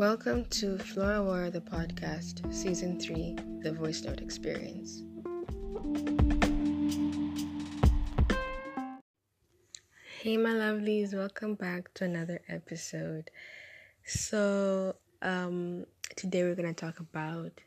[0.00, 5.02] Welcome to Flora War, the podcast, season three, the voice note experience.
[10.22, 13.30] Hey, my lovelies, welcome back to another episode.
[14.06, 15.84] So, um,
[16.16, 17.60] today we're gonna talk about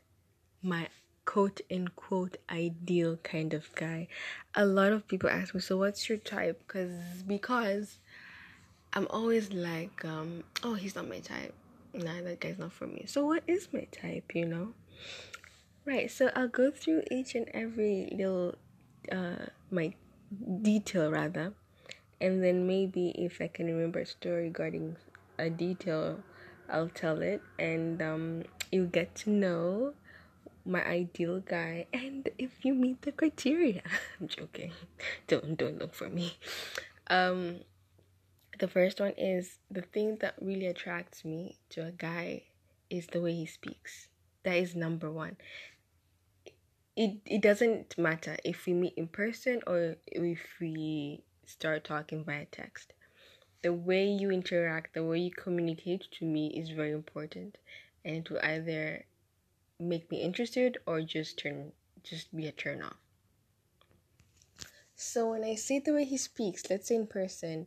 [0.60, 0.88] my
[1.26, 4.08] quote unquote ideal kind of guy.
[4.56, 6.60] A lot of people ask me, so what's your type?
[6.66, 8.00] Because because
[8.92, 11.54] I'm always like, um, oh, he's not my type.
[11.94, 13.04] Nah, that guy's not for me.
[13.06, 14.34] So what is my type?
[14.34, 14.74] You know,
[15.84, 16.10] right?
[16.10, 18.56] So I'll go through each and every little,
[19.12, 19.94] uh, my
[20.62, 21.54] detail rather,
[22.20, 24.96] and then maybe if I can remember a story regarding
[25.38, 26.18] a detail,
[26.68, 29.94] I'll tell it, and um, you'll get to know
[30.66, 33.82] my ideal guy and if you meet the criteria
[34.20, 34.72] i'm joking
[35.26, 36.32] don't don't look for me
[37.08, 37.56] um
[38.58, 42.42] the first one is the thing that really attracts me to a guy
[42.90, 44.08] is the way he speaks.
[44.44, 45.36] That is number one.
[46.96, 52.46] It it doesn't matter if we meet in person or if we start talking via
[52.46, 52.92] text.
[53.62, 57.56] The way you interact the way you communicate to me is very important
[58.04, 59.04] and it will either
[59.80, 62.96] make me interested or just turn just be a turn off.
[64.94, 67.66] So when I see the way he speaks, let's say in person,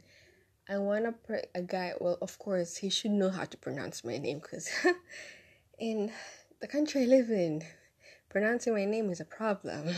[0.69, 1.93] I want a, per- a guy.
[1.99, 4.69] Well, of course, he should know how to pronounce my name because
[5.79, 6.11] in
[6.59, 7.63] the country I live in,
[8.29, 9.89] pronouncing my name is a problem.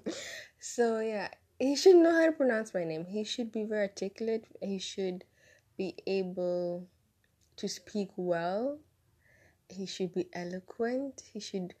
[0.60, 3.06] so yeah, he should know how to pronounce my name.
[3.06, 4.46] He should be very articulate.
[4.60, 5.24] He should
[5.76, 6.86] be able
[7.56, 8.78] to speak well
[9.68, 11.74] he should be eloquent he should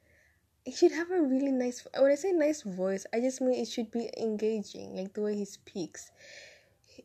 [0.64, 3.68] he should have a really nice when i say nice voice i just mean it
[3.68, 6.10] should be engaging like the way he speaks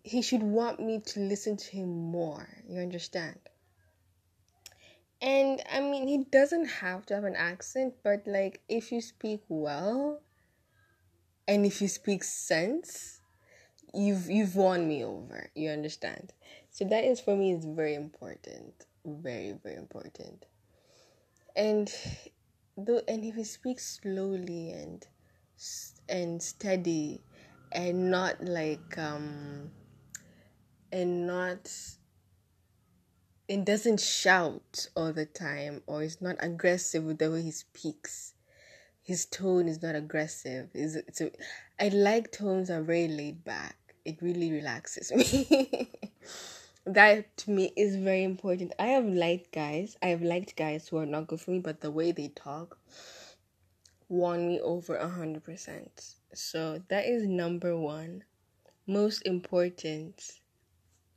[0.08, 3.39] he should want me to listen to him more you understand?
[5.22, 9.41] And i mean he doesn't have to have an accent but like if you speak
[9.50, 10.22] well
[11.47, 13.22] and if you speak sense
[13.94, 16.34] you've you've won me over you understand?
[16.69, 20.45] So that is for me is very important very very important.
[21.56, 21.91] And
[22.78, 25.06] though and if he speaks slowly and
[26.07, 27.22] and steady
[27.72, 29.72] and not like um
[30.92, 31.72] and not
[33.50, 38.34] and doesn't shout all the time or is not aggressive with the way he speaks
[39.02, 41.22] his tone is not aggressive is it's
[41.94, 45.90] like tones that are very laid back it really relaxes me
[46.88, 48.74] that to me is very important.
[48.80, 49.98] I have liked guys.
[50.02, 52.80] I have liked guys who are not good for me, but the way they talk
[54.09, 56.16] won me over a hundred percent.
[56.34, 58.24] So that is number one,
[58.88, 60.22] most important.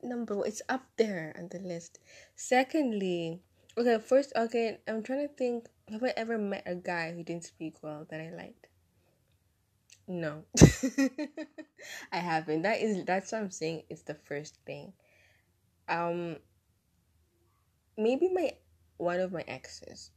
[0.03, 1.99] Number one, it's up there on the list.
[2.35, 3.41] Secondly,
[3.77, 5.69] okay, first, okay, I'm trying to think.
[5.91, 8.69] Have I ever met a guy who didn't speak well that I liked?
[10.07, 10.45] No,
[12.13, 12.63] I haven't.
[12.63, 13.83] That is that's what I'm saying.
[13.91, 14.93] It's the first thing
[15.91, 16.37] um
[17.99, 18.53] maybe my
[18.97, 20.11] one of my exes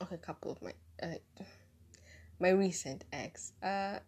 [0.00, 0.72] okay a couple of my
[1.02, 1.14] uh,
[2.40, 3.98] my recent ex uh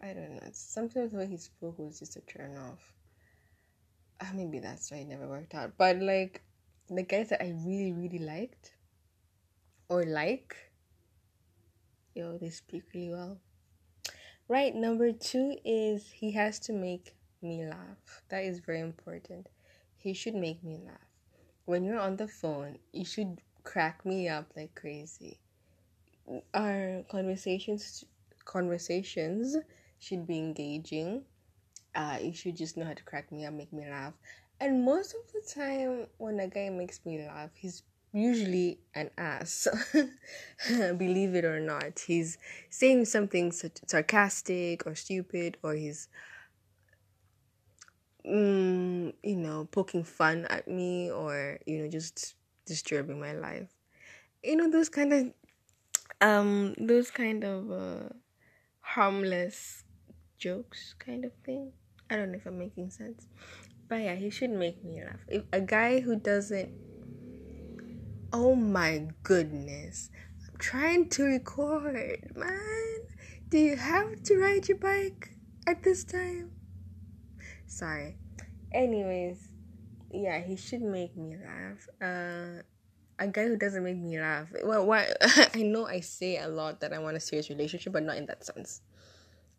[0.00, 2.93] i don't know sometimes the way he spoke was just a turn off
[4.32, 6.42] maybe that's why it never worked out but like
[6.88, 8.74] the guys that i really really liked
[9.88, 10.56] or like
[12.14, 13.38] yo they speak really well
[14.48, 19.48] right number two is he has to make me laugh that is very important
[20.04, 21.08] he should make me laugh.
[21.64, 25.40] When you're on the phone, you should crack me up like crazy.
[26.52, 28.04] Our conversations
[28.44, 29.56] conversations
[29.98, 31.24] should be engaging.
[31.94, 34.14] Uh, you should just know how to crack me up, make me laugh.
[34.60, 37.82] And most of the time, when a guy makes me laugh, he's
[38.12, 39.66] usually an ass.
[40.68, 42.38] Believe it or not, he's
[42.70, 43.52] saying something
[43.86, 46.08] sarcastic or stupid, or he's
[48.26, 52.34] mm, you know, poking fun at me or, you know, just
[52.66, 53.68] disturbing my life.
[54.42, 55.32] You know, those kind of,
[56.20, 58.08] um, those kind of, uh,
[58.80, 59.84] harmless
[60.38, 61.72] jokes kind of thing.
[62.10, 63.26] I don't know if I'm making sense.
[63.88, 65.20] But yeah, he should make me laugh.
[65.28, 66.70] If a guy who doesn't,
[68.32, 70.10] oh my goodness,
[70.48, 73.00] I'm trying to record, man.
[73.48, 75.30] Do you have to ride your bike
[75.66, 76.50] at this time?
[77.66, 78.16] Sorry.
[78.72, 79.48] Anyways,
[80.10, 81.88] yeah, he should make me laugh.
[82.02, 82.62] Uh,
[83.18, 84.48] a guy who doesn't make me laugh.
[84.64, 85.08] Well, why?
[85.54, 88.26] I know I say a lot that I want a serious relationship, but not in
[88.26, 88.82] that sense.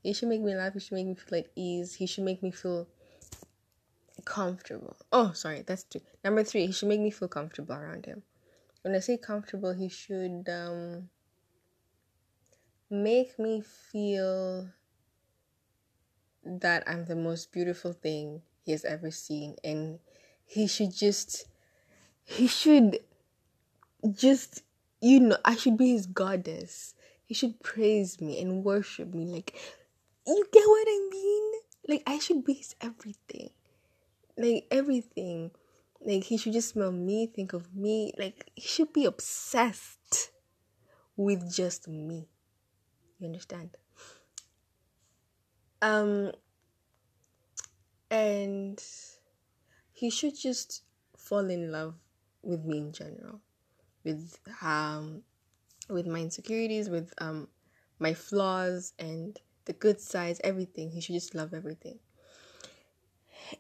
[0.06, 0.74] He should make me laugh.
[0.74, 1.96] He should make me feel at ease.
[1.96, 2.88] He should make me feel
[4.24, 4.96] comfortable.
[5.12, 6.00] Oh, sorry, that's two.
[6.24, 8.22] Number three, he should make me feel comfortable around him.
[8.84, 11.10] when I say comfortable, he should um,
[12.88, 14.70] make me feel
[16.44, 19.98] that I'm the most beautiful thing he has ever seen, and
[20.46, 21.48] he should just,
[22.24, 23.00] he should
[24.12, 24.62] just,
[25.02, 26.94] you know, I should be his goddess.
[27.26, 29.26] He should praise me and worship me.
[29.26, 29.56] Like,
[30.34, 31.52] you get what I mean?
[31.88, 33.50] Like, I should base everything.
[34.38, 35.52] Like, everything.
[36.06, 38.14] Like he should just smell me, think of me.
[38.18, 40.32] Like he should be obsessed
[41.18, 42.28] with just me.
[43.18, 43.72] You understand?
[45.82, 46.32] Um
[48.12, 48.82] and
[49.94, 50.84] he should just
[51.18, 51.96] fall in love
[52.44, 53.42] with me in general.
[54.04, 55.24] With um
[55.90, 57.48] with my insecurities, with um
[57.98, 60.92] my flaws and the good sides, everything.
[60.92, 62.00] He should just love everything.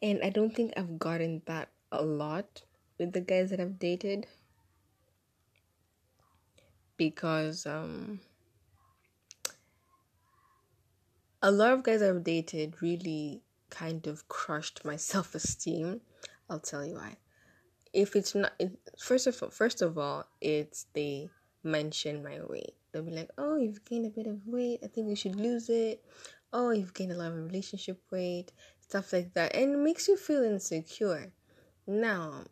[0.01, 2.63] And I don't think I've gotten that a lot
[2.97, 4.27] with the guys that I've dated
[6.97, 8.19] because um
[11.41, 16.01] a lot of guys I've dated really kind of crushed my self-esteem.
[16.49, 17.17] I'll tell you why.
[17.93, 21.29] If it's not it, first of all, first of all, it's they
[21.65, 22.75] mention my weight.
[22.91, 24.79] They'll be like, "Oh, you've gained a bit of weight.
[24.83, 26.03] I think you should lose it."
[26.53, 30.15] Oh, you've gained a lot of relationship weight, stuff like that, and it makes you
[30.15, 31.33] feel insecure.
[31.85, 32.45] Now,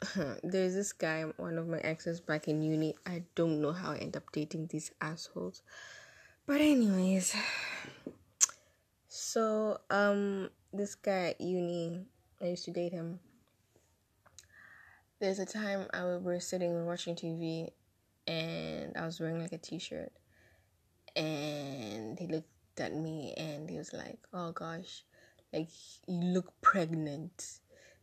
[0.42, 2.94] there's this guy, one of my exes back in uni.
[3.04, 5.62] I don't know how I end up dating these assholes.
[6.46, 7.36] But anyways,
[9.08, 12.06] so um this guy at uni,
[12.40, 13.20] I used to date him.
[15.20, 17.70] There's a time I we were sitting watching TV
[18.30, 20.12] and I was wearing like a t-shirt.
[21.16, 25.04] And he looked at me and he was like, "Oh gosh,
[25.52, 25.68] like
[26.06, 27.58] you look pregnant."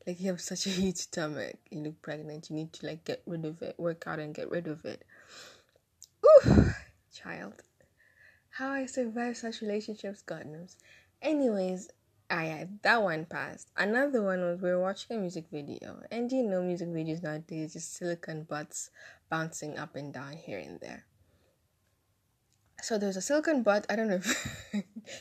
[0.06, 1.58] like you have such a huge stomach.
[1.70, 2.50] You look pregnant.
[2.50, 5.04] You need to like get rid of it work out and get rid of it.
[6.26, 6.72] Ooh,
[7.14, 7.62] child.
[8.50, 10.78] How i survive such relationships god knows.
[11.22, 11.90] Anyways
[12.30, 13.70] I had that one passed.
[13.78, 17.74] Another one was we were watching a music video, and you know, music videos nowadays
[17.74, 18.90] just silicon butts
[19.30, 21.06] bouncing up and down here and there
[22.82, 23.86] so there's a silicone butt.
[23.90, 24.22] I don't know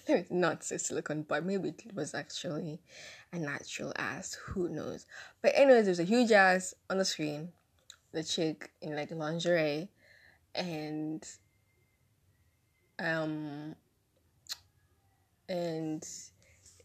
[0.06, 1.44] if not say silicone butt.
[1.44, 2.81] Maybe it was actually
[3.32, 4.35] a natural ass.
[4.49, 5.06] Who knows?
[5.43, 7.53] But anyways, there's a huge ass on the screen.
[8.12, 9.88] The chick in like lingerie,
[10.55, 11.26] and
[12.99, 13.75] um,
[15.49, 16.06] and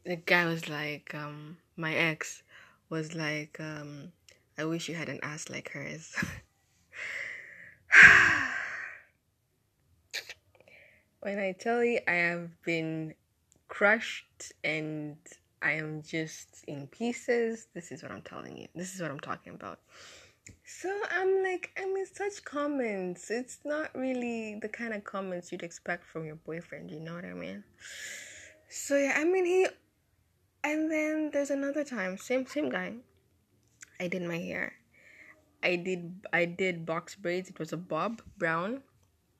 [0.06, 2.44] the guy was like, um, my ex
[2.90, 4.12] was like, um,
[4.58, 6.14] I wish you had an ass like hers.
[11.21, 13.13] When I tell you I have been
[13.68, 15.18] crushed and
[15.62, 18.68] I am just in pieces, this is what I'm telling you.
[18.74, 19.80] This is what I'm talking about.
[20.65, 23.30] So I'm like, I mean, such comments.
[23.30, 27.25] It's not really the kind of comments you'd expect from your boyfriend, you know what
[27.25, 27.63] I mean?
[28.69, 29.68] So yeah, I mean, he.
[30.63, 32.94] And then there's another time, same same guy.
[34.00, 34.74] I did my hair.
[35.63, 37.50] I did I did box braids.
[37.50, 38.84] It was a bob brown.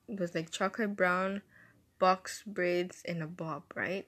[0.08, 1.42] It was like chocolate brown
[1.98, 4.06] box braids in a bob, right?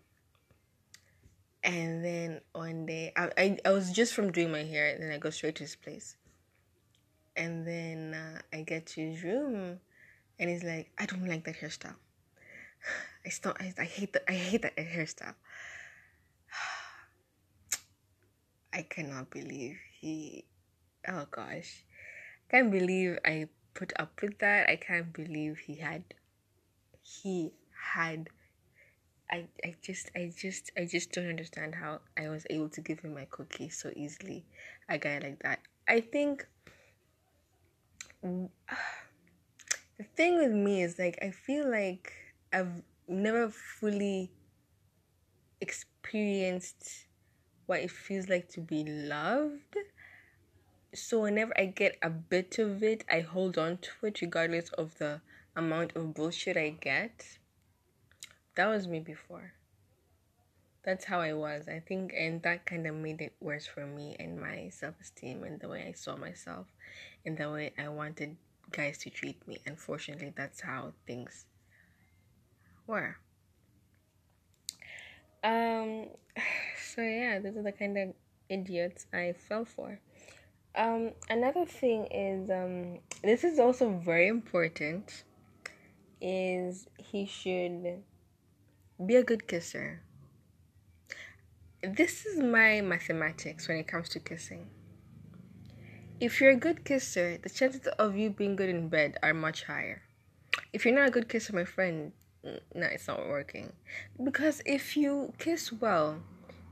[1.62, 5.12] And then one day, I, I, I was just from doing my hair, and then
[5.12, 6.16] I go straight to his place.
[7.36, 9.80] And then uh, I get to his room,
[10.38, 11.96] and he's like, "I don't like that hairstyle.
[13.26, 14.24] I still, I, I hate that.
[14.28, 15.34] I hate that hairstyle."
[18.74, 20.44] I cannot believe he.
[21.08, 21.84] Oh gosh,
[22.54, 24.70] can't believe I put up with that.
[24.70, 26.04] I can't believe he had.
[27.02, 27.50] He
[27.92, 28.28] had
[29.28, 33.00] I, I just I just I just don't understand how I was able to give
[33.00, 34.44] him my cookie so easily.
[34.88, 35.58] A guy like that.
[35.88, 36.46] I think
[38.22, 38.48] the
[40.14, 42.12] thing with me is like I feel like
[42.52, 44.30] I've never fully
[45.60, 47.06] experienced
[47.66, 49.76] what it feels like to be loved.
[50.94, 54.98] So whenever I get a bit of it, I hold on to it regardless of
[54.98, 55.20] the
[55.56, 57.38] amount of bullshit I get
[58.54, 59.52] that was me before.
[60.84, 64.14] That's how I was, I think, and that kind of made it worse for me
[64.20, 66.66] and my self esteem and the way I saw myself
[67.24, 68.36] and the way I wanted
[68.70, 69.58] guys to treat me.
[69.66, 71.46] Unfortunately, that's how things
[72.86, 73.16] were.
[75.42, 76.08] Um,
[76.78, 78.14] so yeah, those are the kind of
[78.48, 79.98] idiots I fell for.
[80.76, 85.22] Um, another thing is, um, this is also very important,
[86.20, 88.02] is he should
[89.06, 90.02] be a good kisser.
[91.82, 94.68] This is my mathematics when it comes to kissing.
[96.20, 99.64] if you're a good kisser, the chances of you being good in bed are much
[99.64, 100.02] higher.
[100.72, 102.12] If you're not a good kisser, my friend,
[102.42, 103.72] no, it's not working.
[104.22, 106.22] Because if you kiss well,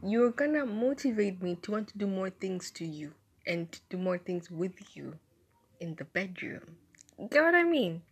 [0.03, 3.13] you're gonna motivate me to want to do more things to you
[3.47, 5.19] and do more things with you
[5.81, 6.77] in the bedroom.
[7.19, 8.03] You get what I mean?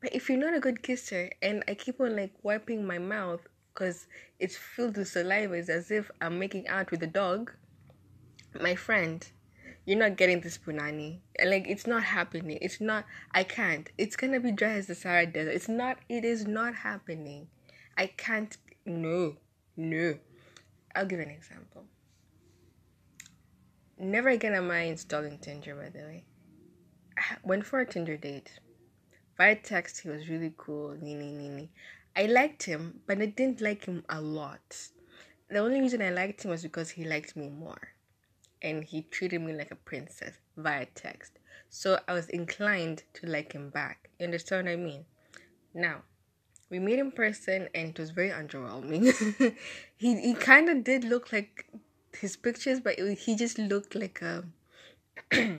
[0.00, 3.40] But if you're not a good kisser and I keep on like wiping my mouth
[3.72, 4.06] because
[4.38, 7.52] it's filled with saliva, it's as if I'm making out with a dog,
[8.60, 9.26] my friend,
[9.84, 11.18] you're not getting this punani.
[11.44, 12.58] Like it's not happening.
[12.60, 13.90] It's not I can't.
[13.98, 15.50] It's gonna be dry as the Sahara Desert.
[15.50, 17.48] It's not it is not happening.
[17.96, 19.36] I can't no.
[19.76, 20.18] No.
[20.94, 21.84] I'll give an example.
[24.00, 26.24] Never again am I installing Tinder by the way.
[27.16, 28.60] I went for a Tinder date.
[29.36, 31.70] Via text he was really cool, nini nini.
[32.14, 34.88] I liked him, but I didn't like him a lot.
[35.50, 37.94] The only reason I liked him was because he liked me more
[38.62, 41.38] and he treated me like a princess via text.
[41.68, 44.10] So I was inclined to like him back.
[44.18, 45.06] You understand what I mean?
[45.74, 46.02] Now,
[46.70, 49.56] we meet in person and it was very underwhelming.
[49.96, 51.66] he he kind of did look like
[52.18, 54.44] his pictures, but it, he just looked like a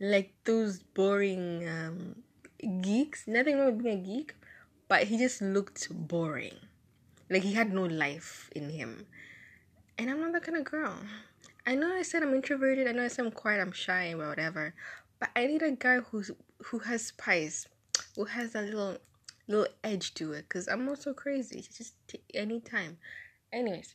[0.00, 2.22] like those boring um,
[2.80, 3.26] geeks.
[3.26, 4.34] Nothing wrong with being a geek,
[4.88, 6.54] but he just looked boring.
[7.28, 9.06] Like he had no life in him.
[9.98, 10.94] And I'm not that kind of girl.
[11.66, 12.88] I know I said I'm introverted.
[12.88, 13.60] I know I said I'm quiet.
[13.60, 14.74] I'm shy or whatever.
[15.18, 16.30] But I need a guy who's
[16.64, 17.68] who has spice,
[18.16, 18.96] who has a little
[19.46, 20.48] little edge to it.
[20.48, 21.60] Cause I'm also crazy.
[21.60, 22.96] Just t- anytime.
[23.52, 23.94] Anyways,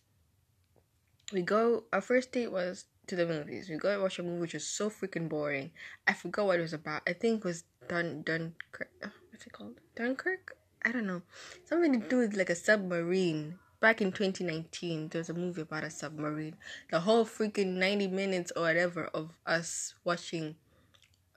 [1.32, 1.84] we go.
[1.94, 3.70] Our first date was to the movies.
[3.70, 5.72] We go and watch a movie which was so freaking boring.
[6.08, 7.02] I forgot what it was about.
[7.08, 8.90] I think it was Dun Dunkirk.
[9.04, 9.80] Uh, what's it called?
[9.96, 10.58] Dunkirk.
[10.84, 11.22] I don't know.
[11.66, 15.84] Something to do with like a submarine back in 2019 there was a movie about
[15.84, 16.56] a submarine
[16.90, 20.56] the whole freaking 90 minutes or whatever of us watching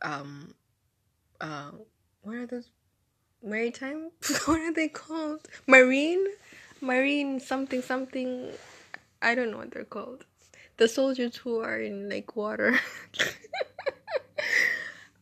[0.03, 0.55] um
[1.41, 1.71] uh
[2.23, 2.71] what are those
[3.43, 4.11] maritime
[4.47, 6.25] what are they called marine
[6.81, 8.51] marine something something
[9.23, 10.25] i don't know what they're called.
[10.77, 12.79] The soldiers who are in like water.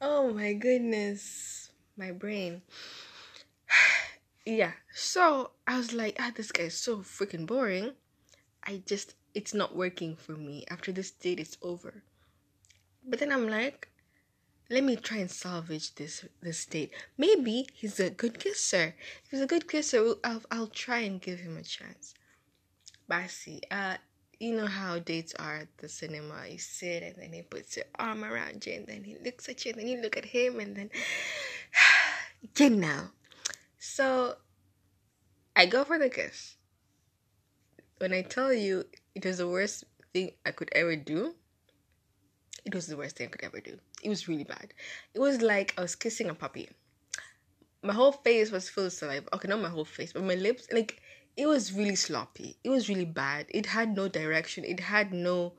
[0.00, 1.70] Oh my goodness.
[1.96, 2.62] My brain.
[4.44, 4.72] Yeah.
[4.94, 7.94] So i was like ah this guy is so freaking boring.
[8.62, 10.64] I just it's not working for me.
[10.70, 12.04] After this date is over.
[13.04, 13.88] But then i'm like
[14.70, 16.92] let me try and salvage this this date.
[17.18, 18.94] Maybe he's a good kisser.
[19.24, 22.14] If he's a good kisser i'll, I'll try and give him a chance
[23.10, 23.96] Basi, uh
[24.38, 26.46] you know how dates are at the cinema.
[26.48, 29.64] You sit and then he puts your arm around you and then he looks at
[29.64, 30.90] you and then you look at him and then
[32.58, 33.08] you know.
[33.78, 34.36] So
[35.54, 36.56] I go for the kiss.
[37.98, 38.84] When I tell you
[39.14, 41.34] it was the worst thing I could ever do,
[42.66, 43.78] it was the worst thing I could ever do.
[44.02, 44.74] It was really bad.
[45.14, 46.68] It was like I was kissing a puppy.
[47.82, 49.34] My whole face was full of saliva.
[49.34, 51.00] Okay, not my whole face, but my lips, like,
[51.36, 52.56] it was really sloppy.
[52.64, 53.46] It was really bad.
[53.50, 54.64] It had no direction.
[54.64, 55.52] It had no.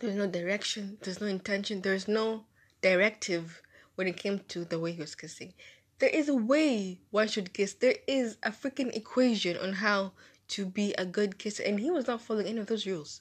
[0.00, 0.98] There's no direction.
[1.02, 1.80] There's no intention.
[1.80, 2.44] There's no
[2.82, 3.62] directive
[3.94, 5.54] when it came to the way he was kissing.
[6.00, 7.74] There is a way one should kiss.
[7.74, 10.12] There is a freaking equation on how
[10.48, 13.20] to be a good kisser, and he was not following any of those rules.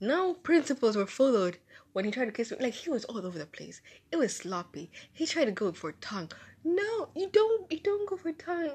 [0.00, 1.58] No principles were followed
[1.92, 2.58] when he tried to kiss me.
[2.60, 3.80] Like he was all over the place.
[4.10, 4.90] It was sloppy.
[5.12, 6.32] He tried to go for tongue.
[6.64, 7.70] No, you don't.
[7.70, 8.72] You don't go for tongue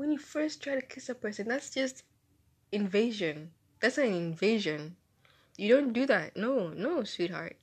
[0.00, 1.46] when you first try to kiss a person.
[1.46, 2.04] That's just
[2.72, 3.50] invasion.
[3.80, 4.96] That's an invasion.
[5.58, 6.38] You don't do that.
[6.38, 7.56] No, no, sweetheart.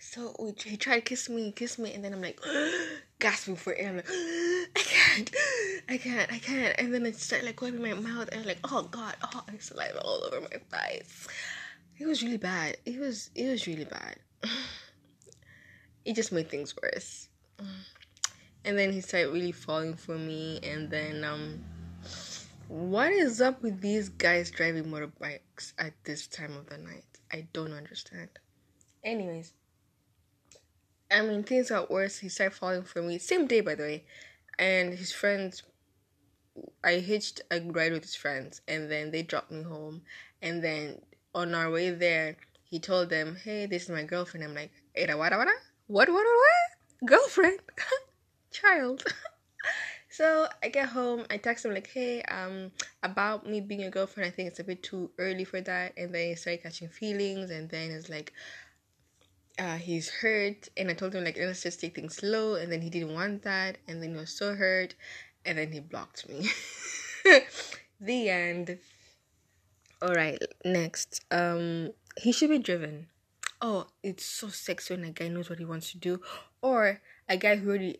[0.00, 0.34] So
[0.64, 2.40] he tried to kiss me, kiss me, and then I'm like
[3.20, 3.90] gasping for air.
[3.90, 5.30] I'm like, I can't,
[5.88, 6.74] I can't, I can't.
[6.80, 9.56] And then I start like wiping my mouth, and I'm like, oh god, oh, I
[9.58, 11.28] saliva all over my thighs.
[11.98, 12.78] It was really bad.
[12.84, 14.16] It was, it was really bad.
[16.04, 17.28] it just made things worse.
[18.66, 21.64] And then he started really falling for me, and then um,
[22.68, 27.04] what is up with these guys driving motorbikes at this time of the night?
[27.32, 28.28] I don't understand.
[29.04, 29.52] Anyways.
[31.08, 32.18] I mean, things got worse.
[32.18, 33.18] He started falling for me.
[33.18, 34.04] Same day, by the way.
[34.58, 35.62] And his friends,
[36.82, 40.02] I hitched a ride with his friends, and then they dropped me home.
[40.42, 41.00] And then
[41.36, 45.16] on our way there, he told them, "Hey, this is my girlfriend." I'm like, "Era
[45.16, 45.48] what what
[45.86, 47.60] what what what girlfriend,
[48.60, 49.04] child."
[50.08, 51.26] so I get home.
[51.30, 52.72] I text him like, "Hey, um,
[53.02, 54.28] about me being your girlfriend.
[54.28, 57.50] I think it's a bit too early for that." And then he started catching feelings,
[57.50, 58.32] and then it's like,
[59.58, 62.82] uh, he's hurt and i told him like let's just take things slow and then
[62.82, 64.94] he didn't want that and then he was so hurt
[65.46, 66.46] and then he blocked me
[68.00, 68.78] the end
[70.02, 73.06] all right next um he should be driven
[73.60, 76.20] oh, it's so sexy when a guy knows what he wants to do,
[76.62, 77.98] or a guy who already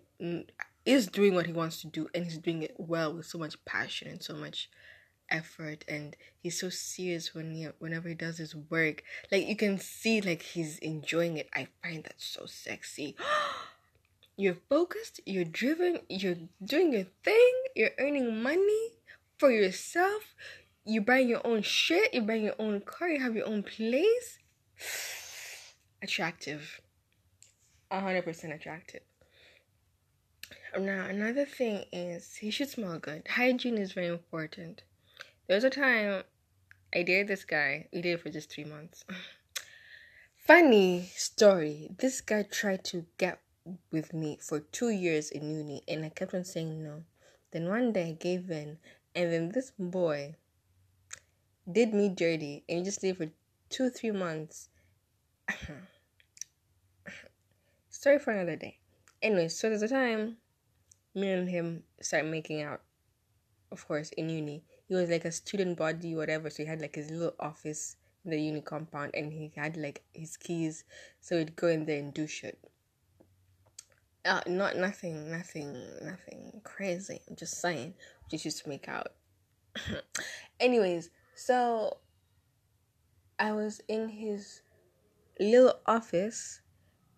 [0.87, 3.63] is doing what he wants to do and he's doing it well with so much
[3.65, 4.71] passion and so much
[5.29, 9.03] effort and he's so serious when he whenever he does his work.
[9.31, 11.49] Like you can see like he's enjoying it.
[11.55, 13.17] I find that so sexy.
[14.39, 18.91] You're focused you're driven you're doing your thing you're earning money
[19.39, 20.35] for yourself.
[20.85, 24.39] You buying your own shit you buying your own car you have your own place.
[26.03, 26.83] Attractive.
[27.91, 29.01] 100% attractive
[30.79, 34.83] now another thing is he should smell good hygiene is very important
[35.47, 36.25] there was a time
[36.95, 37.89] I dated this guy.
[37.93, 39.05] We dated for just three months.
[40.39, 41.91] Funny story.
[41.99, 43.41] This guy tried to get
[43.91, 47.03] with me for two years in uni, and I kept on saying no.
[47.51, 48.79] Then one day I gave in,
[49.15, 50.37] and then this boy
[51.71, 53.29] did me dirty, and he just stayed for
[53.69, 54.69] two, three months.
[57.91, 58.79] Story for another day.
[59.21, 60.37] Anyway, so there's a time
[61.17, 62.83] me and him start making out,
[63.73, 66.49] of course, in uni he was like a student body, whatever.
[66.51, 70.03] So he had like his little office in the uni compound and he had like
[70.15, 70.85] his keys.
[71.21, 72.59] So he'd go in there and do shit.
[74.25, 77.21] Uh, not nothing, nothing, nothing crazy.
[77.29, 77.95] I'm just saying.
[78.31, 79.13] Just used to make out.
[80.61, 81.99] Anyways, so
[83.39, 84.63] I was in his
[85.39, 86.61] little office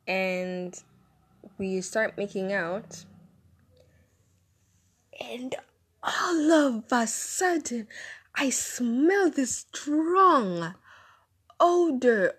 [0.07, 0.75] and
[1.59, 3.05] we start making out
[5.21, 5.55] and
[6.03, 7.89] all of a sudden,
[8.35, 10.75] I smell this strong
[11.59, 12.35] odor.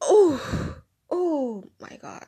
[0.00, 0.76] Oh,
[1.10, 2.26] oh my god.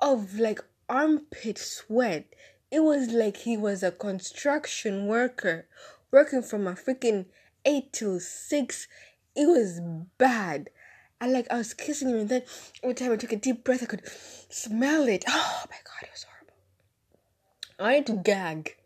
[0.00, 2.26] Of like armpit sweat.
[2.70, 5.66] It was like he was a construction worker
[6.10, 7.26] working from a freaking
[7.64, 8.88] 8 till 6.
[9.34, 9.80] It was
[10.18, 10.70] bad.
[11.20, 12.42] I like I was kissing him and then
[12.82, 14.02] every time I took a deep breath I could
[14.48, 15.24] smell it.
[15.28, 16.31] Oh my god, it was horrible.
[17.82, 18.76] I had to gag.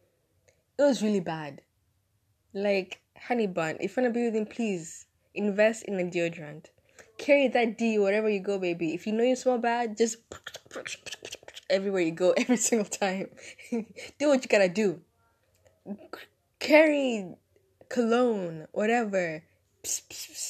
[0.79, 1.61] It was really bad.
[2.55, 5.05] Like, honey bun, if you wanna be with him, please
[5.35, 6.71] invest in a deodorant.
[7.19, 8.95] Carry that D wherever you go, baby.
[8.95, 10.17] If you know you smell bad, just
[11.69, 13.29] everywhere you go, every single time.
[13.71, 15.03] do what you gotta do.
[16.59, 17.35] Carry
[17.91, 19.43] cologne, whatever,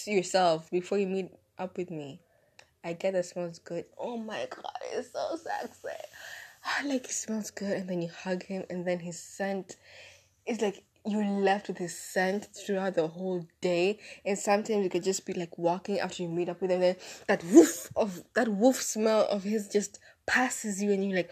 [0.07, 2.21] yourself before you meet up with me.
[2.85, 3.87] I get that smells good.
[3.99, 5.89] Oh my god, it's so sexy.
[6.85, 9.76] Like it smells good, and then you hug him, and then his scent
[10.46, 14.00] is like you're left with his scent throughout the whole day.
[14.24, 16.96] And sometimes you could just be like walking after you meet up with him, then
[17.29, 21.31] that woof of that woof smell of his just passes you, and you're like,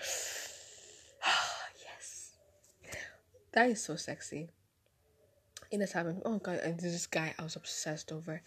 [1.27, 1.53] oh,
[1.85, 2.33] yes,
[3.53, 4.49] that is so sexy.
[5.71, 8.43] In this happened, oh god, and this guy I was obsessed over.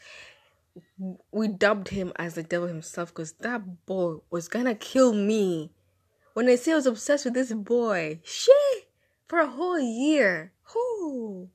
[1.32, 5.72] We dubbed him as the devil himself because that boy was gonna kill me.
[6.38, 8.92] When I say I was obsessed with this boy, shit,
[9.28, 10.54] for a whole year.
[10.72, 11.50] Whoo!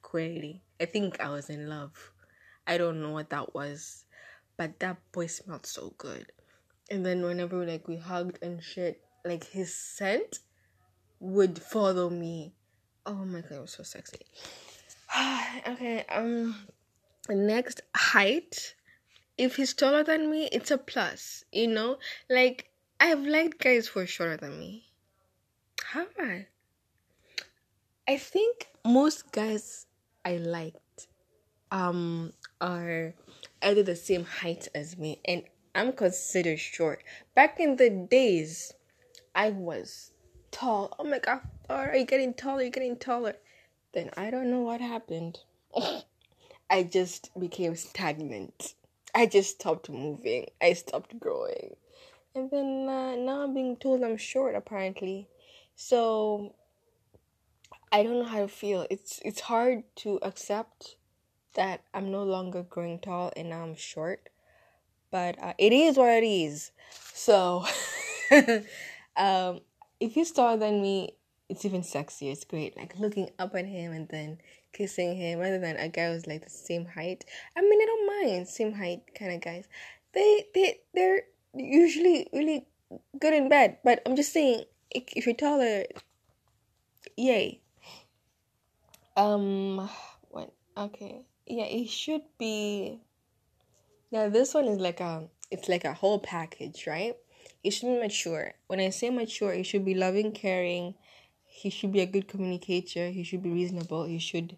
[0.00, 0.62] Crazy.
[0.80, 2.12] I think I was in love.
[2.66, 4.06] I don't know what that was,
[4.56, 6.32] but that boy smelled so good.
[6.90, 10.38] And then whenever like we hugged and shit, like his scent
[11.20, 12.54] would follow me.
[13.04, 14.24] Oh my god, it was so sexy.
[15.68, 16.56] okay, um
[17.28, 18.76] next height.
[19.36, 21.98] If he's taller than me, it's a plus, you know?
[22.30, 22.71] Like
[23.04, 24.84] I've liked guys who are shorter than me.
[25.86, 26.46] Have I?
[28.06, 29.86] I think most guys
[30.24, 31.08] I liked
[31.72, 33.12] um are
[33.60, 35.42] either the same height as me and
[35.74, 37.02] I'm considered short.
[37.34, 38.72] Back in the days
[39.34, 40.12] I was
[40.52, 40.94] tall.
[40.96, 42.62] Oh my god, are you getting taller?
[42.62, 43.34] You're getting taller.
[43.94, 45.40] Then I don't know what happened.
[46.70, 48.74] I just became stagnant.
[49.12, 50.46] I just stopped moving.
[50.62, 51.74] I stopped growing.
[52.34, 55.28] And then uh, now I'm being told I'm short apparently.
[55.74, 56.54] So
[57.90, 58.86] I don't know how to feel.
[58.90, 60.96] It's it's hard to accept
[61.54, 64.30] that I'm no longer growing tall and now I'm short,
[65.10, 66.70] but uh, it is what it is.
[67.12, 67.66] So,
[69.16, 69.60] um,
[70.00, 71.16] if he's taller than me,
[71.50, 72.32] it's even sexier.
[72.32, 74.38] It's great, like looking up at him and then
[74.72, 77.26] kissing him, rather than a guy who's like the same height.
[77.54, 79.68] I mean, I don't mind same height kind of guys.
[80.14, 81.22] They they they're
[81.54, 82.66] usually really
[83.18, 85.84] good in bed, but I'm just saying if you're taller,
[87.16, 87.60] yay
[89.16, 89.88] um,
[90.30, 90.52] what?
[90.76, 93.00] Okay, yeah, it should be.
[94.12, 97.16] Now this one is like a, it's like a whole package, right?
[97.64, 98.54] It should be mature.
[98.68, 100.94] When I say mature, it should be loving, caring.
[101.46, 103.10] He should be a good communicator.
[103.10, 104.04] He should be reasonable.
[104.04, 104.56] He should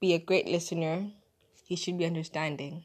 [0.00, 1.08] be a great listener.
[1.64, 2.84] He should be understanding.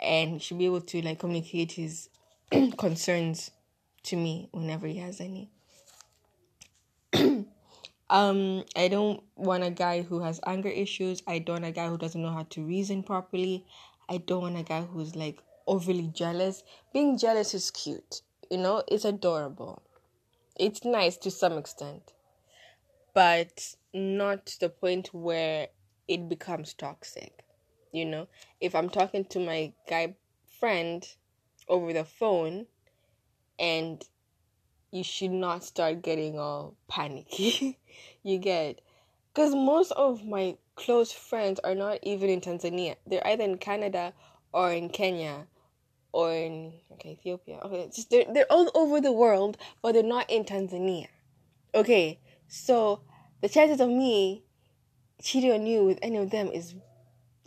[0.00, 2.09] and should be able to like communicate his
[2.76, 3.50] concerns
[4.02, 5.50] to me whenever he has any.
[8.10, 11.22] um, I don't want a guy who has anger issues.
[11.26, 13.66] I don't want a guy who doesn't know how to reason properly.
[14.08, 16.64] I don't want a guy who's like overly jealous.
[16.92, 19.82] Being jealous is cute, you know, it's adorable.
[20.58, 22.12] It's nice to some extent,
[23.14, 25.68] but not to the point where
[26.08, 27.44] it becomes toxic.
[27.92, 28.28] You know,
[28.60, 30.16] if I'm talking to my guy
[30.58, 31.06] friend
[31.70, 32.66] over the phone
[33.58, 34.04] and
[34.90, 37.78] you should not start getting all panicky.
[38.22, 38.80] you get
[39.32, 42.96] because most of my close friends are not even in Tanzania.
[43.06, 44.12] They're either in Canada
[44.52, 45.46] or in Kenya
[46.12, 47.60] or in okay Ethiopia.
[47.62, 51.06] Okay, just they're they're all over the world, but they're not in Tanzania.
[51.74, 53.02] Okay, so
[53.40, 54.42] the chances of me
[55.22, 56.74] cheating on you with any of them is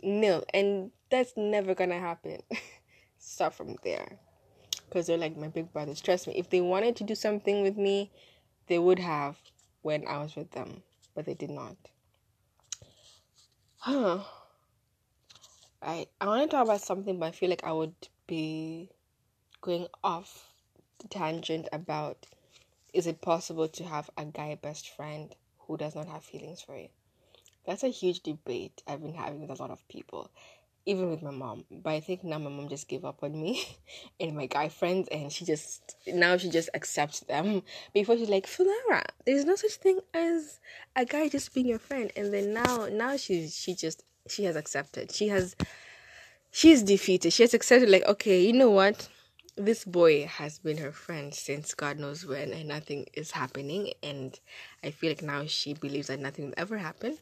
[0.02, 2.40] nil, and that's never gonna happen.
[3.26, 4.18] Start from there
[4.86, 6.00] because they're like my big brothers.
[6.00, 8.10] Trust me, if they wanted to do something with me,
[8.66, 9.38] they would have
[9.80, 10.82] when I was with them,
[11.14, 11.76] but they did not.
[13.78, 14.20] Huh.
[15.82, 17.94] I I want to talk about something, but I feel like I would
[18.26, 18.90] be
[19.62, 20.52] going off
[20.98, 22.26] the tangent about
[22.92, 26.76] is it possible to have a guy best friend who does not have feelings for
[26.76, 26.88] you?
[27.66, 30.30] That's a huge debate I've been having with a lot of people
[30.86, 31.64] even with my mom.
[31.70, 33.64] But I think now my mom just gave up on me
[34.20, 37.62] and my guy friends, and she just now she just accepts them.
[37.92, 40.60] Before she's like, Fulara, there's no such thing as
[40.96, 44.56] a guy just being your friend, and then now now she's she just she has
[44.56, 45.12] accepted.
[45.12, 45.56] She has
[46.50, 47.32] she's defeated.
[47.32, 47.88] She has accepted.
[47.88, 49.08] Like, okay, you know what?
[49.56, 53.92] This boy has been her friend since God knows when, and nothing is happening.
[54.02, 54.38] And
[54.82, 57.18] I feel like now she believes that nothing will ever happen.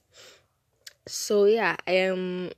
[1.06, 2.52] So yeah, I am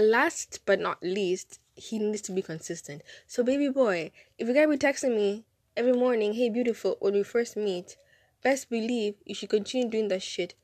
[0.00, 3.02] last but not least, he needs to be consistent.
[3.26, 5.44] So, baby boy, if you're gonna be texting me
[5.76, 7.96] every morning, hey, beautiful, when we first meet,
[8.42, 10.54] best believe you should continue doing that shit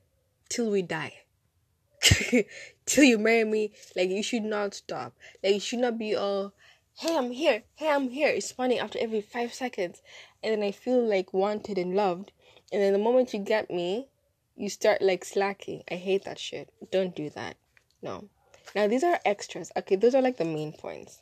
[0.49, 1.15] till we die.
[2.87, 5.15] till you marry me, like, you should not stop.
[5.43, 6.53] Like, you should not be all,
[6.99, 8.39] hey, I'm here, hey, I'm here.
[8.41, 10.03] Funny after every five seconds.
[10.43, 12.33] And then I feel like wanted and loved.
[12.73, 14.09] And then the moment you get me,
[14.57, 15.83] you start like slacking.
[15.91, 16.73] I hate that shit.
[16.91, 17.57] Don't do that.
[18.03, 18.29] No.
[18.75, 19.71] Now, these are extras.
[19.77, 21.21] Okay, those are like the main points.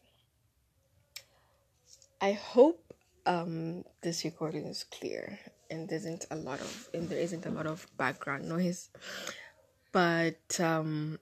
[2.21, 2.95] I hope
[3.27, 5.39] um, this recording is clear
[5.71, 8.91] and there isn't a lot of and there isn't a lot of background noise.
[9.91, 11.19] But um,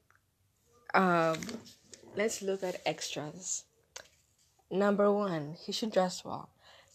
[0.94, 1.38] um,
[2.16, 3.64] let's look at extras.
[4.70, 6.50] Number one, he should dress well.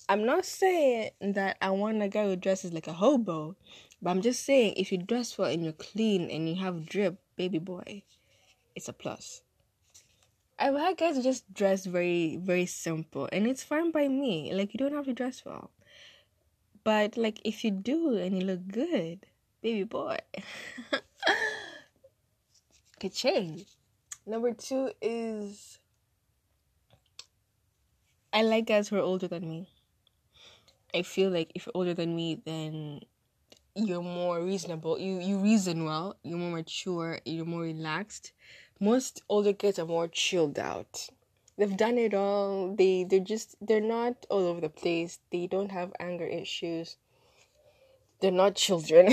[0.08, 3.56] I'm not saying that I want a guy who dresses like a hobo,
[4.02, 7.18] but I'm just saying if you dress well and you're clean and you have drip,
[7.36, 8.04] baby boy,
[8.76, 9.42] it's a plus.
[10.58, 14.54] I've guys who just dress very, very simple, and it's fine by me.
[14.54, 15.72] Like, you don't have to dress well.
[16.84, 19.26] But, like, if you do and you look good,
[19.62, 20.18] baby boy,
[23.00, 23.66] could change.
[24.26, 25.80] Number two is
[28.36, 29.70] I like guys who are older than me.
[30.94, 33.00] I feel like if you're older than me, then
[33.76, 35.00] you're more reasonable.
[35.00, 36.18] You you reason well.
[36.24, 37.20] You're more mature.
[37.24, 38.34] You're more relaxed
[38.80, 41.10] most older kids are more chilled out.
[41.58, 42.76] They've done it all.
[42.76, 45.20] They they're just they're not all over the place.
[45.32, 46.98] They don't have anger issues.
[48.20, 49.08] They're not children.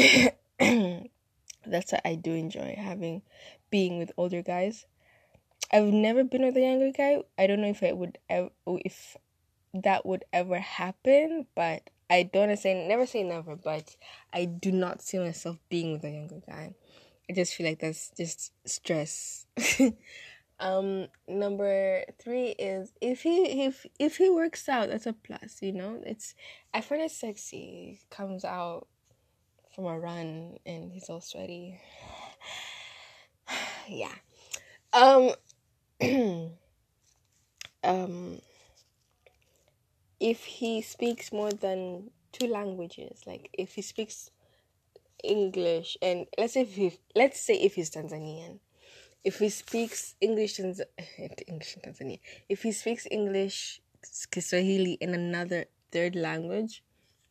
[1.67, 3.23] That's why I do enjoy having
[3.71, 4.87] being with older guys.
[5.73, 7.23] I've never been with a younger guy.
[7.39, 9.17] I don't know if it would ever if
[9.73, 13.97] that would ever happen, but I don't say never say never, but
[14.33, 16.75] I do not see myself being with a younger guy.
[17.33, 19.47] I just feel like that's just stress.
[20.61, 25.73] um number three is if he if if he works out that's a plus you
[25.73, 26.03] know?
[26.05, 26.35] It's
[26.75, 28.01] i find it sexy.
[28.11, 28.87] Comes out
[29.75, 31.81] from a run and he's all sweaty.
[33.89, 34.13] Yeah.
[34.93, 35.31] Um
[37.83, 38.41] um
[40.21, 44.31] if he speaks more than two languages like if he speaks
[45.23, 48.59] English and let's say if he, let's say if he's Tanzanian,
[49.25, 50.75] if he speaks English in
[51.47, 53.81] English Tanzania, if he speaks English
[54.31, 56.83] Kiswahili in another third language,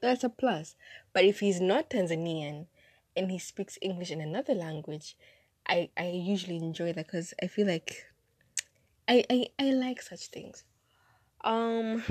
[0.02, 0.76] that's a plus.
[1.14, 2.68] But if he's not Tanzanian
[3.16, 5.18] and he speaks English in another language,
[5.68, 8.06] I I usually enjoy that because I feel like
[9.08, 10.64] I, I I like such things.
[11.44, 12.04] Um,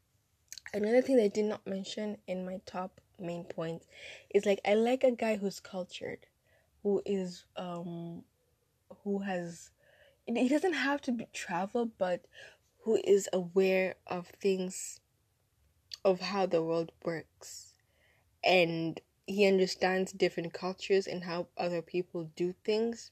[0.74, 3.82] another thing that I did not mention in my top main point
[4.30, 6.26] is like I like a guy who's cultured,
[6.82, 8.24] who is um
[9.02, 9.70] who has
[10.26, 12.24] he doesn't have to be travel, but
[12.82, 15.00] who is aware of things,
[16.04, 17.74] of how the world works,
[18.42, 23.10] and he understands different cultures and how other people do things.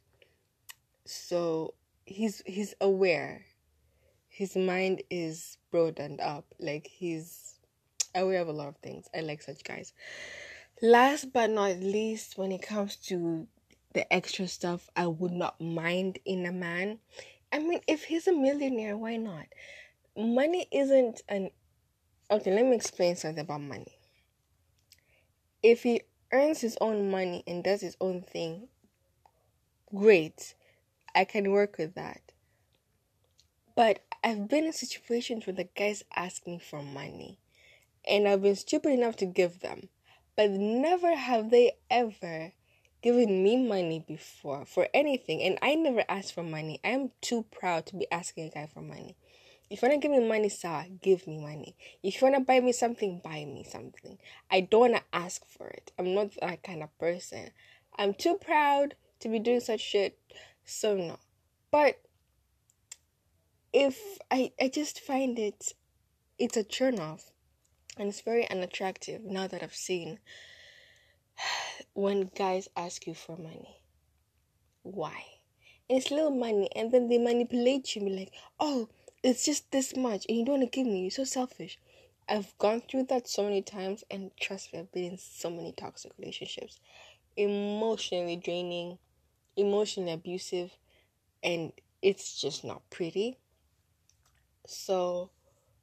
[1.05, 3.45] So he's he's aware.
[4.29, 6.47] His mind is broadened up.
[6.59, 7.52] Like he's
[8.15, 9.09] aware of a lot of things.
[9.15, 9.93] I like such guys.
[10.81, 13.47] Last but not least, when it comes to
[13.93, 16.99] the extra stuff I would not mind in a man.
[17.53, 19.47] I mean, if he's a millionaire, why not?
[20.17, 21.51] Money isn't an.
[22.31, 23.99] Okay, let me explain something about money.
[25.63, 28.69] If he earns his own money and does his own thing,
[29.95, 30.55] great.
[31.15, 32.21] I can work with that.
[33.77, 37.39] But I've been in situations where the guys ask me for money
[38.07, 39.89] and I've been stupid enough to give them.
[40.37, 42.53] But never have they ever
[43.03, 46.81] given me money before for anything, and I never asked for money.
[46.85, 49.17] I am too proud to be asking a guy for money.
[49.69, 51.77] If you wanna give me money, sir, give me money.
[52.03, 54.19] If you wanna buy me something, buy me something.
[54.51, 55.93] I don't wanna ask for it.
[55.99, 57.51] I'm not that kind of person.
[57.97, 60.19] I'm too proud to be doing such shit.
[60.65, 61.19] So no.
[61.71, 62.01] But
[63.73, 65.73] if I I just find it
[66.39, 67.31] it's a turn off
[67.99, 70.19] and it's very unattractive now that I've seen
[71.95, 73.77] when guys ask you for money.
[74.83, 75.25] Why?
[75.89, 78.89] And It's little money, and then they manipulate you, be like, oh,
[79.23, 81.03] it's just this much, and you don't want to give me.
[81.03, 81.79] You're so selfish.
[82.29, 85.73] I've gone through that so many times, and trust me, I've been in so many
[85.73, 86.81] toxic relationships,
[87.37, 88.99] emotionally draining,
[89.57, 90.71] emotionally abusive,
[91.43, 93.39] and it's just not pretty.
[94.67, 95.31] So,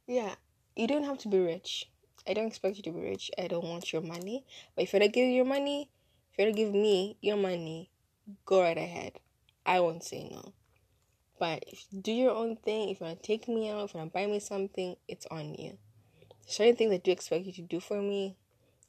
[0.07, 0.35] yeah,
[0.75, 1.89] you don't have to be rich.
[2.27, 3.31] I don't expect you to be rich.
[3.37, 4.45] I don't want your money.
[4.75, 5.89] But if you're gonna give you your money,
[6.31, 7.89] if you're gonna give me your money,
[8.45, 9.19] go right ahead.
[9.65, 10.53] I won't say no.
[11.39, 13.99] But if you do your own thing, if you wanna take me out, if you
[13.99, 15.77] wanna buy me something, it's on you.
[16.45, 18.35] Certain things I do expect you to do for me.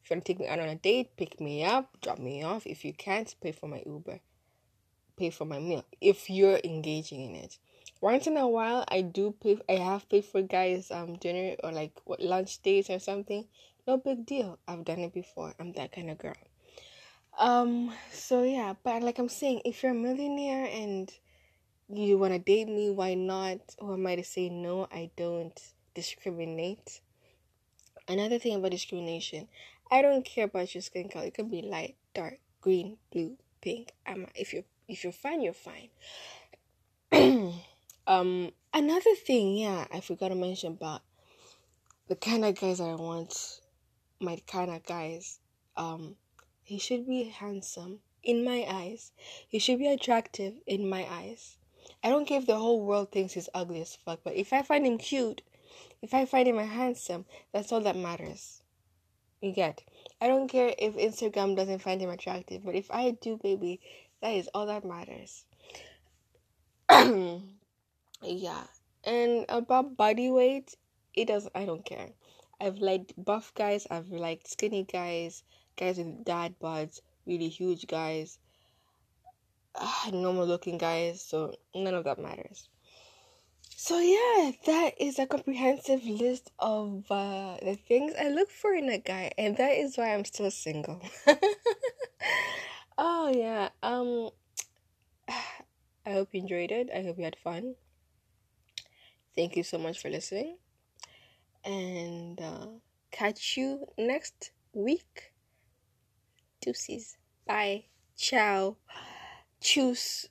[0.02, 2.66] If you wanna take me out on a date, pick me up, drop me off.
[2.66, 4.20] If you can't, pay for my Uber.
[5.16, 5.84] Pay for my meal.
[6.00, 7.58] If you're engaging in it
[8.00, 11.72] once in a while I do pay I have paid for guys um dinner or
[11.72, 13.46] like what lunch dates or something.
[13.86, 14.58] No big deal.
[14.68, 15.54] I've done it before.
[15.58, 16.36] I'm that kind of girl.
[17.38, 21.10] Um so yeah, but like I'm saying, if you're a millionaire and
[21.88, 23.58] you wanna date me, why not?
[23.80, 24.86] Who am I to say no?
[24.90, 25.58] I don't
[25.94, 27.00] discriminate.
[28.08, 29.46] Another thing about discrimination,
[29.90, 31.26] I don't care about your skin color.
[31.26, 33.92] It could be light, dark, green, blue, pink.
[34.06, 35.90] I'm if you're if you're fine, you're fine.
[38.06, 41.02] Um, another thing, yeah, I forgot to mention about
[42.08, 43.60] the kind of guys I want,
[44.20, 45.38] my kind of guys.
[45.76, 46.16] Um,
[46.62, 49.12] he should be handsome in my eyes.
[49.48, 51.56] He should be attractive in my eyes.
[52.02, 54.62] I don't care if the whole world thinks he's ugly as fuck, but if I
[54.62, 55.42] find him cute,
[56.02, 58.62] if I find him handsome, that's all that matters.
[59.40, 59.82] You get?
[60.20, 63.80] I don't care if Instagram doesn't find him attractive, but if I do, baby,
[64.20, 65.44] that is all that matters.
[68.22, 68.64] yeah.
[69.04, 70.74] And about body weight
[71.14, 72.10] it does i don't care.
[72.60, 75.42] I've liked buff guys i've liked skinny guys
[75.76, 78.38] guys with dad bods really huge guys
[79.74, 82.68] uh, normal looking guys so none of that matters.
[83.76, 88.90] So yeah that is a comprehensive list of uh, the things i look for in
[88.90, 91.00] a guy and that is why i'm still single.
[93.02, 94.28] Oh yeah um
[96.06, 96.90] i hope you enjoyed it.
[96.94, 97.76] I hope you had fun
[99.34, 100.56] Thank you so much for listening.
[101.64, 102.66] And uh,
[103.10, 105.32] catch you next week.
[106.60, 107.16] Deuces.
[107.46, 107.84] Bye.
[108.16, 108.76] Ciao.
[109.60, 110.28] Tschüss.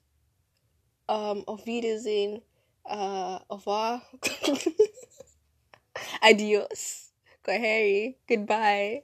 [1.07, 2.41] Um, auf Wiedersehen.
[2.85, 4.01] Uh, au revoir.
[6.21, 7.11] Adios.
[7.43, 8.17] Kwaheri.
[8.27, 9.03] Goodbye.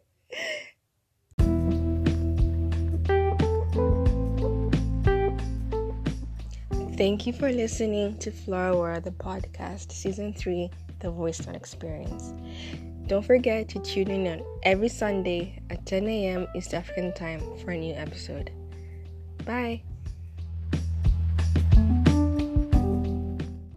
[6.98, 10.70] Thank you for listening to Flower the podcast, season three,
[11.02, 12.34] The Voice Experience.
[13.08, 16.48] Don't forget to tune in on every Sunday at 10 a.m.
[16.56, 18.50] East African time for a new episode.
[19.44, 19.84] Bye.